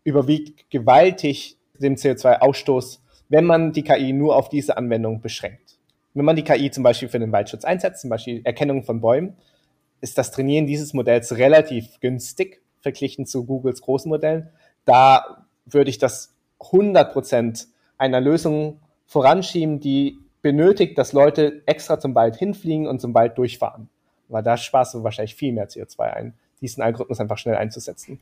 [0.04, 5.78] überwiegt gewaltig dem CO2-Ausstoß, wenn man die KI nur auf diese Anwendung beschränkt.
[6.14, 9.38] Wenn man die KI zum Beispiel für den Waldschutz einsetzt, zum Beispiel Erkennung von Bäumen,
[10.02, 14.50] ist das Trainieren dieses Modells relativ günstig verglichen zu Googles großen Modellen.
[14.86, 17.68] Da würde ich das 100 Prozent
[17.98, 23.90] einer Lösung voranschieben, die benötigt, dass Leute extra zum Wald hinfliegen und zum Wald durchfahren.
[24.28, 28.20] Weil da sparst du wahrscheinlich viel mehr CO2 ein, diesen Algorithmus einfach schnell einzusetzen.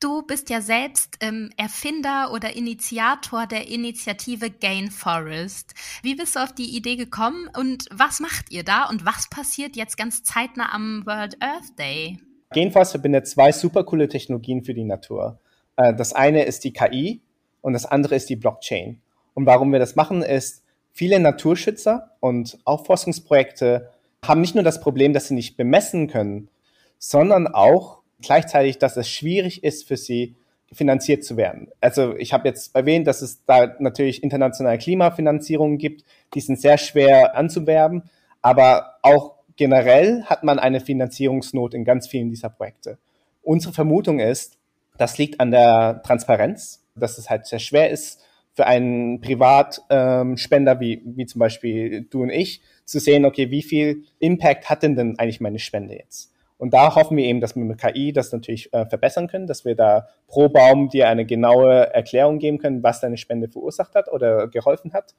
[0.00, 5.72] Du bist ja selbst ähm, Erfinder oder Initiator der Initiative Gain Forest.
[6.02, 9.76] Wie bist du auf die Idee gekommen und was macht ihr da und was passiert
[9.76, 12.18] jetzt ganz zeitnah am World Earth Day?
[12.50, 15.40] Gain Forest verbindet zwei super coole Technologien für die Natur.
[15.76, 17.22] Äh, das eine ist die KI,
[17.64, 19.00] und das andere ist die Blockchain.
[19.32, 23.88] Und warum wir das machen, ist, viele Naturschützer und auch Forschungsprojekte
[24.22, 26.50] haben nicht nur das Problem, dass sie nicht bemessen können,
[26.98, 30.36] sondern auch gleichzeitig, dass es schwierig ist für sie,
[30.72, 31.68] finanziert zu werden.
[31.80, 36.76] Also ich habe jetzt erwähnt, dass es da natürlich internationale Klimafinanzierungen gibt, die sind sehr
[36.76, 38.02] schwer anzuwerben,
[38.42, 42.98] aber auch generell hat man eine Finanzierungsnot in ganz vielen dieser Projekte.
[43.40, 44.58] Unsere Vermutung ist,
[44.98, 48.20] das liegt an der Transparenz dass es halt sehr schwer ist
[48.52, 53.62] für einen Privatspender ähm, wie, wie zum Beispiel du und ich zu sehen, okay, wie
[53.62, 56.32] viel Impact hat denn denn eigentlich meine Spende jetzt?
[56.56, 59.64] Und da hoffen wir eben, dass wir mit KI das natürlich äh, verbessern können, dass
[59.64, 64.10] wir da pro Baum dir eine genaue Erklärung geben können, was deine Spende verursacht hat
[64.10, 65.14] oder geholfen hat.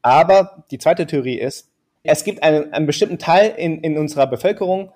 [0.00, 1.68] Aber die zweite Theorie ist,
[2.04, 4.92] es gibt einen, einen bestimmten Teil in, in unserer Bevölkerung,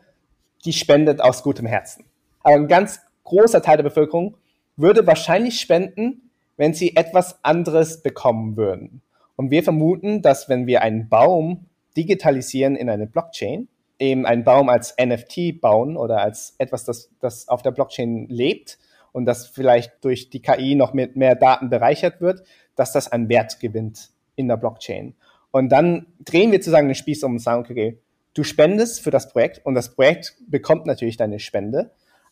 [0.65, 2.05] die spendet aus gutem Herzen.
[2.43, 4.37] Aber ein ganz großer Teil der Bevölkerung
[4.81, 9.03] würde wahrscheinlich spenden, wenn sie etwas anderes bekommen würden.
[9.37, 11.67] Und wir vermuten, dass wenn wir einen Baum
[11.97, 17.49] digitalisieren in eine Blockchain, eben einen Baum als NFT bauen oder als etwas, das, das
[17.49, 18.79] auf der Blockchain lebt
[19.13, 22.43] und das vielleicht durch die KI noch mit mehr Daten bereichert wird,
[22.77, 25.15] dass das einen Wert gewinnt in der Blockchain.
[25.51, 27.99] Und dann drehen wir sozusagen den Spieß um und sagen, okay,
[28.35, 31.91] du spendest für das Projekt und das Projekt bekommt natürlich deine Spende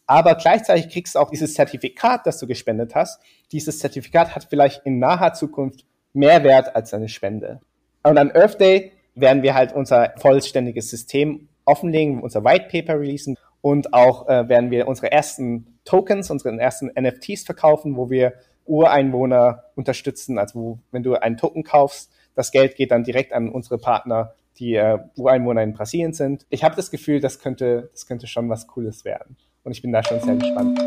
[0.09, 3.21] aber gleichzeitig kriegst du auch dieses Zertifikat, das du gespendet hast.
[3.53, 7.61] Dieses Zertifikat hat vielleicht in naher Zukunft mehr Wert als eine Spende.
[8.03, 13.37] Und am Earth Day werden wir halt unser vollständiges System offenlegen, unser White Paper releasen
[13.61, 18.33] und auch äh, werden wir unsere ersten Tokens, unsere ersten NFTs verkaufen, wo wir
[18.65, 20.39] Ureinwohner unterstützen.
[20.39, 24.33] Also wo, wenn du einen Token kaufst, das Geld geht dann direkt an unsere Partner,
[24.59, 26.47] die äh, Ureinwohner in Brasilien sind.
[26.49, 29.37] Ich habe das Gefühl, das könnte, das könnte schon was Cooles werden.
[29.69, 30.81] Und ich bin da schon sehr gespannt.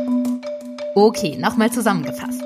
[0.96, 2.42] Okay, nochmal zusammengefasst.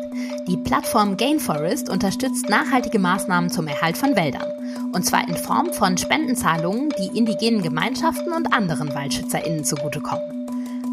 [0.50, 4.52] Die Plattform Gainforest unterstützt nachhaltige Maßnahmen zum Erhalt von Wäldern.
[4.94, 10.46] Und zwar in Form von Spendenzahlungen, die indigenen Gemeinschaften und anderen WaldschützerInnen zugutekommen.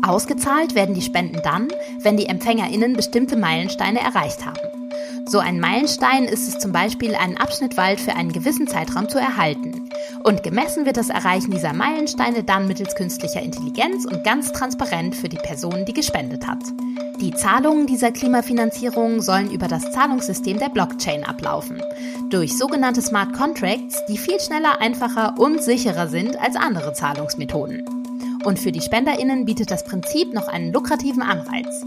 [0.06, 1.66] Ausgezahlt werden die Spenden dann,
[2.02, 4.81] wenn die EmpfängerInnen bestimmte Meilensteine erreicht haben.
[5.26, 9.18] So ein Meilenstein ist es zum Beispiel, einen Abschnitt Wald für einen gewissen Zeitraum zu
[9.18, 9.88] erhalten.
[10.24, 15.28] Und gemessen wird das Erreichen dieser Meilensteine dann mittels künstlicher Intelligenz und ganz transparent für
[15.28, 16.62] die Person, die gespendet hat.
[17.20, 21.80] Die Zahlungen dieser Klimafinanzierung sollen über das Zahlungssystem der Blockchain ablaufen.
[22.30, 27.84] Durch sogenannte Smart Contracts, die viel schneller, einfacher und sicherer sind als andere Zahlungsmethoden.
[28.44, 31.84] Und für die SpenderInnen bietet das Prinzip noch einen lukrativen Anreiz.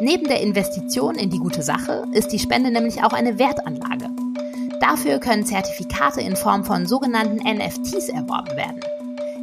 [0.00, 4.10] Neben der Investition in die gute Sache ist die Spende nämlich auch eine Wertanlage.
[4.80, 8.80] Dafür können Zertifikate in Form von sogenannten NFTs erworben werden.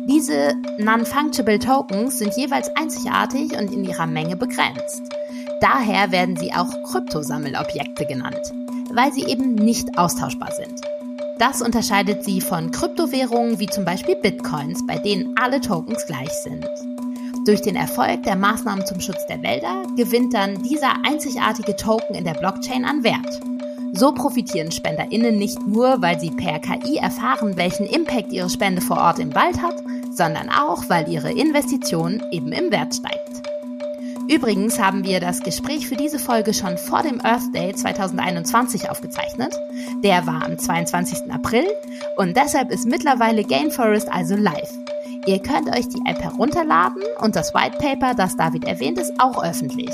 [0.07, 5.01] Diese Non-Fungible Tokens sind jeweils einzigartig und in ihrer Menge begrenzt.
[5.59, 8.53] Daher werden sie auch Kryptosammelobjekte genannt,
[8.93, 10.81] weil sie eben nicht austauschbar sind.
[11.37, 16.65] Das unterscheidet sie von Kryptowährungen wie zum Beispiel Bitcoins, bei denen alle Tokens gleich sind.
[17.45, 22.25] Durch den Erfolg der Maßnahmen zum Schutz der Wälder gewinnt dann dieser einzigartige Token in
[22.25, 23.39] der Blockchain an Wert.
[23.93, 28.97] So profitieren SpenderInnen nicht nur, weil sie per KI erfahren, welchen Impact ihre Spende vor
[28.97, 29.75] Ort im Wald hat,
[30.11, 33.43] sondern auch, weil ihre Investition eben im Wert steigt.
[34.27, 39.53] Übrigens haben wir das Gespräch für diese Folge schon vor dem Earth Day 2021 aufgezeichnet.
[40.03, 41.31] Der war am 22.
[41.31, 41.67] April
[42.17, 44.73] und deshalb ist mittlerweile Gainforest also live.
[45.27, 49.43] Ihr könnt euch die App herunterladen und das White Paper, das David erwähnt, ist auch
[49.43, 49.89] öffentlich.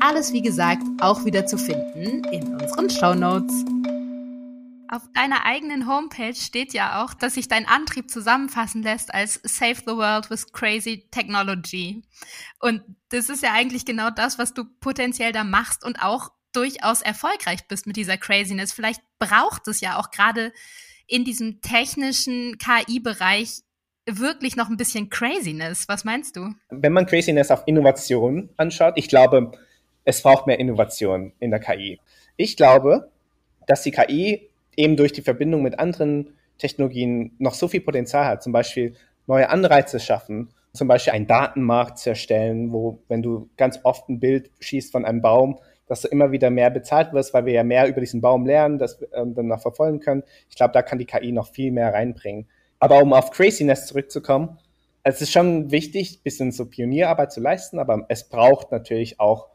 [0.00, 3.64] Alles, wie gesagt, auch wieder zu finden in unseren Show Notes.
[4.88, 9.76] Auf deiner eigenen Homepage steht ja auch, dass sich dein Antrieb zusammenfassen lässt als Save
[9.86, 12.02] the World with Crazy Technology.
[12.60, 17.00] Und das ist ja eigentlich genau das, was du potenziell da machst und auch durchaus
[17.00, 18.74] erfolgreich bist mit dieser Craziness.
[18.74, 20.52] Vielleicht braucht es ja auch gerade
[21.06, 23.62] in diesem technischen KI-Bereich
[24.06, 25.88] wirklich noch ein bisschen Craziness.
[25.88, 26.54] Was meinst du?
[26.70, 29.52] Wenn man Craziness auf Innovation anschaut, ich glaube,
[30.04, 32.00] es braucht mehr Innovation in der KI.
[32.36, 33.10] Ich glaube,
[33.66, 38.42] dass die KI eben durch die Verbindung mit anderen Technologien noch so viel Potenzial hat,
[38.42, 38.94] zum Beispiel
[39.26, 44.20] neue Anreize schaffen, zum Beispiel einen Datenmarkt zu erstellen, wo, wenn du ganz oft ein
[44.20, 47.64] Bild schießt von einem Baum, dass du immer wieder mehr bezahlt wirst, weil wir ja
[47.64, 50.22] mehr über diesen Baum lernen, das ähm, dann noch verfolgen können.
[50.48, 52.48] Ich glaube, da kann die KI noch viel mehr reinbringen.
[52.78, 54.58] Aber um auf Craziness zurückzukommen,
[55.02, 59.48] es ist schon wichtig, bisschen so Pionierarbeit zu leisten, aber es braucht natürlich auch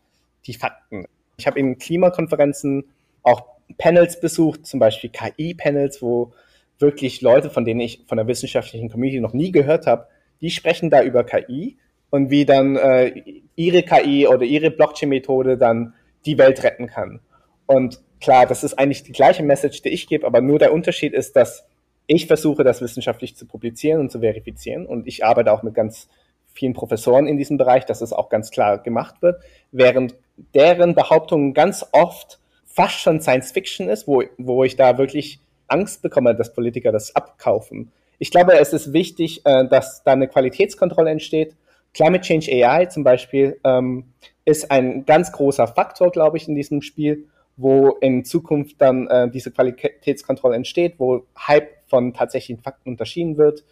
[0.45, 1.05] die Fakten.
[1.37, 2.85] Ich habe in Klimakonferenzen
[3.23, 3.43] auch
[3.77, 6.33] Panels besucht, zum Beispiel KI-Panels, wo
[6.79, 10.07] wirklich Leute, von denen ich von der wissenschaftlichen Community noch nie gehört habe,
[10.41, 11.77] die sprechen da über KI
[12.09, 15.93] und wie dann äh, ihre KI oder ihre Blockchain-Methode dann
[16.25, 17.19] die Welt retten kann.
[17.65, 21.13] Und klar, das ist eigentlich die gleiche Message, die ich gebe, aber nur der Unterschied
[21.13, 21.67] ist, dass
[22.11, 26.09] ich versuche, das wissenschaftlich zu publizieren und zu verifizieren und ich arbeite auch mit ganz
[26.53, 30.15] vielen Professoren in diesem Bereich, dass es auch ganz klar gemacht wird, während
[30.53, 36.01] deren Behauptungen ganz oft fast schon Science Fiction ist, wo, wo ich da wirklich Angst
[36.01, 37.93] bekomme, dass Politiker das abkaufen.
[38.19, 41.55] Ich glaube, es ist wichtig, äh, dass da eine Qualitätskontrolle entsteht.
[41.93, 44.03] Climate Change AI zum Beispiel ähm,
[44.43, 49.29] ist ein ganz großer Faktor, glaube ich, in diesem Spiel, wo in Zukunft dann äh,
[49.29, 53.65] diese Qualitätskontrolle entsteht, wo Hype von tatsächlichen Fakten unterschieden wird.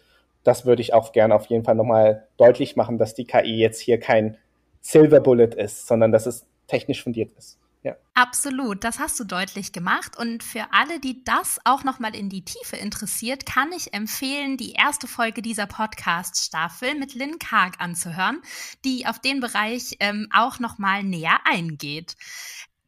[0.44, 3.80] Das würde ich auch gerne auf jeden Fall nochmal deutlich machen, dass die KI jetzt
[3.80, 4.36] hier kein
[4.80, 7.58] Silver Bullet ist, sondern dass es technisch fundiert ist.
[7.82, 7.96] Ja.
[8.12, 10.18] Absolut, das hast du deutlich gemacht.
[10.18, 14.72] Und für alle, die das auch nochmal in die Tiefe interessiert, kann ich empfehlen, die
[14.72, 18.42] erste Folge dieser Podcast-Staffel mit Lynn Karg anzuhören,
[18.84, 22.16] die auf den Bereich ähm, auch nochmal näher eingeht.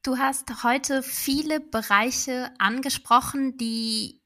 [0.05, 4.21] Du hast heute viele Bereiche angesprochen, die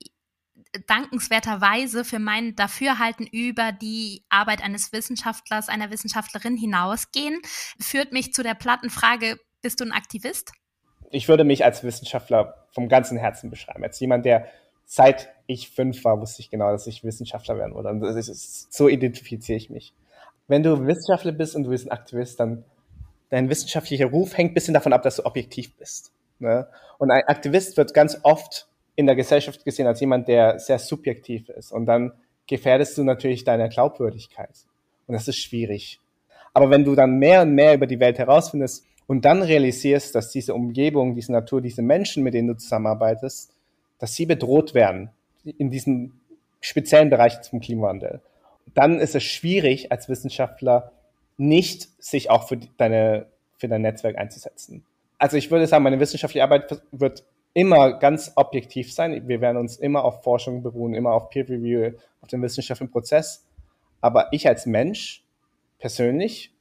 [0.81, 7.41] dankenswerterweise für mein Dafürhalten über die Arbeit eines Wissenschaftlers, einer Wissenschaftlerin hinausgehen,
[7.81, 10.53] führt mich zu der platten Frage, bist du ein Aktivist?
[11.11, 13.85] Ich würde mich als Wissenschaftler vom ganzen Herzen beschreiben.
[13.85, 14.47] Als jemand, der
[14.85, 17.89] seit ich fünf war, wusste ich genau, dass ich Wissenschaftler werden würde.
[17.89, 19.95] Und ist, so identifiziere ich mich.
[20.49, 22.65] Wenn du Wissenschaftler bist und du bist ein Aktivist, dann
[23.31, 26.13] dein wissenschaftlicher Ruf hängt ein bisschen davon ab, dass du objektiv bist.
[26.39, 26.69] Ne?
[26.99, 31.49] Und ein Aktivist wird ganz oft in der Gesellschaft gesehen als jemand, der sehr subjektiv
[31.51, 31.73] ist.
[31.73, 32.13] Und dann
[32.47, 34.67] gefährdest du natürlich deine Glaubwürdigkeit.
[35.07, 36.01] Und das ist schwierig.
[36.55, 40.31] Aber wenn du dann mehr und mehr über die Welt herausfindest, und dann realisierst, dass
[40.31, 43.53] diese Umgebung, diese Natur, diese Menschen, mit denen du zusammenarbeitest,
[43.99, 45.11] dass sie bedroht werden
[45.45, 46.13] in diesem
[46.61, 48.21] speziellen Bereich zum Klimawandel,
[48.75, 50.93] dann ist es schwierig als Wissenschaftler
[51.39, 53.27] nicht sich auch für deine
[53.59, 54.85] für dein Netzwerk einzusetzen.
[55.19, 57.25] Also ich würde sagen, meine wissenschaftliche Arbeit wird
[57.57, 59.27] immer ganz objektiv sein.
[59.29, 63.47] Wir werden uns immer auf Forschung beruhen, immer auf Peer Review, auf den wissenschaftlichen Prozess.
[64.01, 65.25] Aber ich als Mensch
[65.79, 66.53] persönlich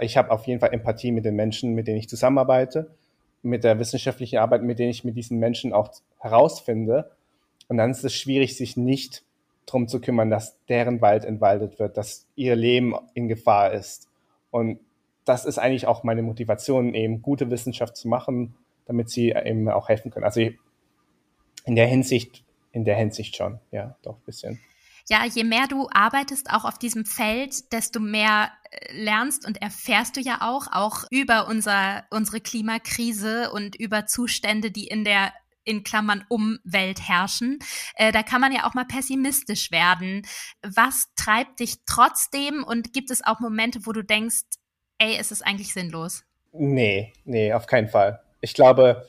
[0.00, 2.90] ich habe auf jeden Fall Empathie mit den Menschen, mit denen ich zusammenarbeite.
[3.42, 7.10] mit der wissenschaftlichen Arbeit, mit der ich mit diesen Menschen auch herausfinde.
[7.68, 9.22] Und dann ist es schwierig, sich nicht
[9.64, 14.08] darum zu kümmern, dass deren Wald entwaldet wird, dass ihr Leben in Gefahr ist.
[14.50, 14.78] Und
[15.24, 18.54] das ist eigentlich auch meine Motivation, eben gute Wissenschaft zu machen,
[18.90, 20.24] damit sie eben auch helfen können.
[20.24, 24.60] Also in der Hinsicht, in der Hinsicht schon, ja, doch ein bisschen.
[25.08, 30.16] Ja, je mehr du arbeitest auch auf diesem Feld, desto mehr äh, lernst und erfährst
[30.16, 35.84] du ja auch, auch über unser, unsere Klimakrise und über Zustände, die in der in
[35.84, 37.60] Klammern Umwelt herrschen.
[37.94, 40.22] Äh, da kann man ja auch mal pessimistisch werden.
[40.62, 44.40] Was treibt dich trotzdem und gibt es auch Momente, wo du denkst,
[44.98, 46.24] ey, ist es eigentlich sinnlos?
[46.52, 48.20] Nee, nee, auf keinen Fall.
[48.40, 49.06] Ich glaube,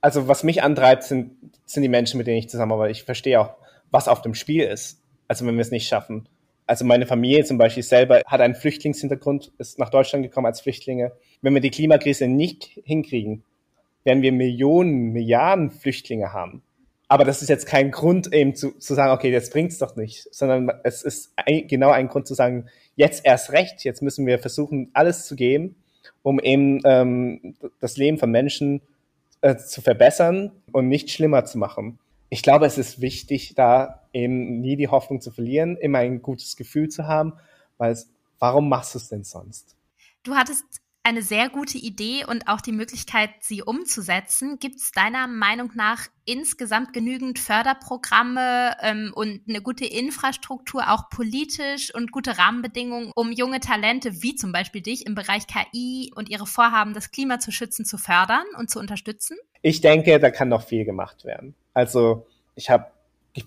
[0.00, 1.32] also was mich antreibt, sind,
[1.64, 2.92] sind die Menschen, mit denen ich zusammenarbeite.
[2.92, 3.54] Ich verstehe auch,
[3.90, 5.00] was auf dem Spiel ist.
[5.28, 6.28] Also wenn wir es nicht schaffen.
[6.66, 11.12] Also meine Familie zum Beispiel selber hat einen Flüchtlingshintergrund, ist nach Deutschland gekommen als Flüchtlinge.
[11.40, 13.44] Wenn wir die Klimakrise nicht hinkriegen,
[14.04, 16.62] werden wir Millionen, Milliarden Flüchtlinge haben.
[17.08, 20.26] Aber das ist jetzt kein Grund, eben zu, zu sagen, okay, das bringt's doch nicht,
[20.34, 24.40] sondern es ist ein, genau ein Grund zu sagen, jetzt erst recht, jetzt müssen wir
[24.40, 25.76] versuchen, alles zu geben,
[26.22, 28.80] um eben ähm, das Leben von Menschen
[29.40, 31.98] äh, zu verbessern und nicht schlimmer zu machen.
[32.28, 36.56] Ich glaube, es ist wichtig, da eben nie die Hoffnung zu verlieren, immer ein gutes
[36.56, 37.34] Gefühl zu haben,
[37.78, 39.76] weil es, warum machst du es denn sonst?
[40.22, 40.64] Du hattest
[41.06, 44.58] eine sehr gute Idee und auch die Möglichkeit, sie umzusetzen.
[44.58, 51.94] Gibt es deiner Meinung nach insgesamt genügend Förderprogramme ähm, und eine gute Infrastruktur, auch politisch
[51.94, 56.44] und gute Rahmenbedingungen, um junge Talente wie zum Beispiel dich im Bereich KI und ihre
[56.44, 59.36] Vorhaben, das Klima zu schützen, zu fördern und zu unterstützen?
[59.62, 61.54] Ich denke, da kann noch viel gemacht werden.
[61.72, 62.86] Also ich habe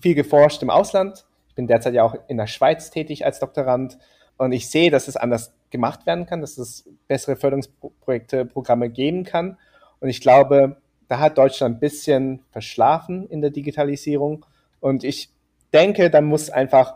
[0.00, 1.26] viel geforscht im Ausland.
[1.48, 3.98] Ich bin derzeit ja auch in der Schweiz tätig als Doktorand
[4.40, 9.24] und ich sehe, dass es anders gemacht werden kann, dass es bessere Förderungsprojekte, Programme geben
[9.24, 9.58] kann.
[10.00, 14.46] Und ich glaube, da hat Deutschland ein bisschen verschlafen in der Digitalisierung.
[14.80, 15.28] Und ich
[15.74, 16.94] denke, da muss einfach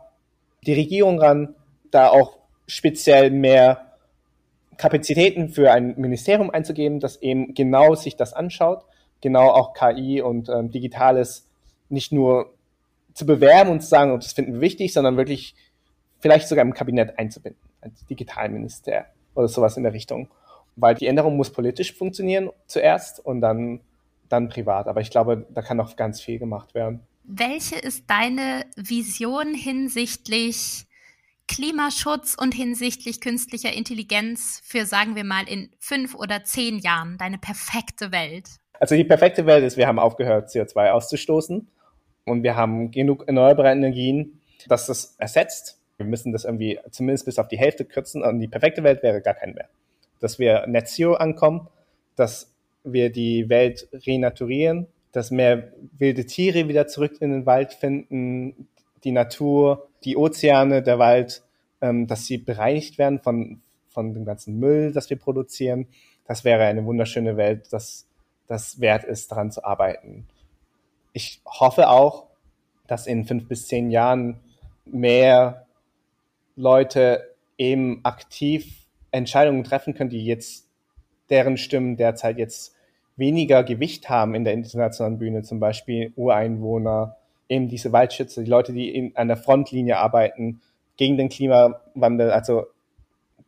[0.66, 1.54] die Regierung ran,
[1.90, 3.92] da auch speziell mehr
[4.78, 8.85] Kapazitäten für ein Ministerium einzugeben, das eben genau sich das anschaut,
[9.20, 11.46] genau auch KI und ähm, Digitales
[11.90, 12.54] nicht nur
[13.12, 15.54] zu bewerben und zu sagen, oh, das finden wir wichtig, sondern wirklich
[16.24, 20.30] vielleicht sogar im Kabinett einzubinden, als Digitalminister oder sowas in der Richtung.
[20.74, 23.80] Weil die Änderung muss politisch funktionieren zuerst und dann,
[24.30, 24.88] dann privat.
[24.88, 27.00] Aber ich glaube, da kann noch ganz viel gemacht werden.
[27.24, 30.87] Welche ist deine Vision hinsichtlich
[31.46, 37.18] Klimaschutz und hinsichtlich künstlicher Intelligenz für, sagen wir mal, in fünf oder zehn Jahren?
[37.18, 38.48] Deine perfekte Welt?
[38.80, 41.68] Also die perfekte Welt ist, wir haben aufgehört, CO2 auszustoßen
[42.24, 47.38] und wir haben genug erneuerbare Energien, dass das ersetzt wir müssen das irgendwie zumindest bis
[47.38, 49.68] auf die Hälfte kürzen und die perfekte Welt wäre gar kein mehr.
[50.20, 51.68] Dass wir Net Zero ankommen,
[52.16, 52.52] dass
[52.85, 58.68] wir die Welt renaturieren, dass mehr wilde Tiere wieder zurück in den Wald finden,
[59.04, 61.42] die Natur, die Ozeane, der Wald,
[61.80, 65.87] ähm, dass sie bereinigt werden von, von dem ganzen Müll, das wir produzieren.
[66.26, 68.07] Das wäre eine wunderschöne Welt, dass
[68.46, 70.26] das wert ist, daran zu arbeiten.
[71.12, 72.26] Ich hoffe auch,
[72.87, 74.40] dass in fünf bis zehn Jahren
[74.85, 75.63] mehr
[76.56, 80.68] Leute eben aktiv Entscheidungen treffen können, die jetzt
[81.30, 82.74] deren Stimmen derzeit jetzt
[83.16, 87.16] weniger Gewicht haben in der internationalen Bühne, zum Beispiel Ureinwohner,
[87.48, 90.60] eben diese Waldschützer, die Leute, die in, an der Frontlinie arbeiten
[90.96, 92.30] gegen den Klimawandel.
[92.30, 92.66] Also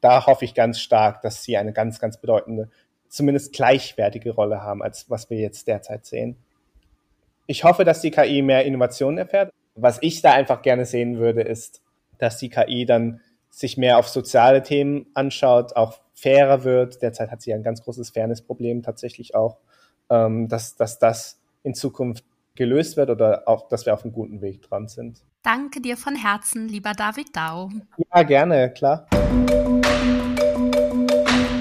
[0.00, 2.68] da hoffe ich ganz stark, dass sie eine ganz, ganz bedeutende,
[3.08, 6.36] zumindest gleichwertige Rolle haben, als was wir jetzt derzeit sehen.
[7.46, 9.52] Ich hoffe, dass die KI mehr Innovationen erfährt.
[9.74, 11.82] Was ich da einfach gerne sehen würde, ist,
[12.18, 17.00] dass die KI dann sich mehr auf soziale Themen anschaut, auch fairer wird.
[17.02, 19.58] Derzeit hat sie ein ganz großes Fairness-Problem tatsächlich auch,
[20.10, 22.24] ähm, dass, dass das in Zukunft
[22.54, 25.22] gelöst wird oder auch, dass wir auf einem guten Weg dran sind.
[25.42, 27.70] Danke dir von Herzen, lieber David Dau.
[28.14, 29.06] Ja, gerne, klar.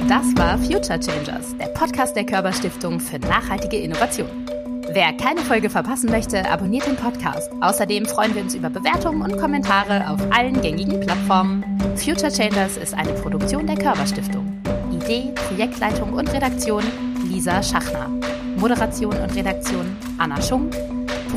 [0.08, 4.46] Das war Future Changers, der Podcast der Körperstiftung für nachhaltige Innovation.
[4.96, 7.52] Wer keine Folge verpassen möchte, abonniert den Podcast.
[7.60, 11.66] Außerdem freuen wir uns über Bewertungen und Kommentare auf allen gängigen Plattformen.
[11.98, 14.58] Future Changers ist eine Produktion der Körperstiftung.
[14.94, 16.82] Idee, Projektleitung und Redaktion
[17.26, 18.10] Lisa Schachner.
[18.56, 20.74] Moderation und Redaktion Anna Schunk.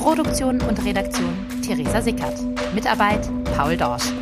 [0.00, 2.38] Produktion und Redaktion Theresa Sickert.
[2.76, 4.12] Mitarbeit Paul Dorsch.